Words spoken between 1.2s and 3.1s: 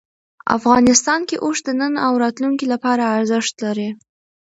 کې اوښ د نن او راتلونکي لپاره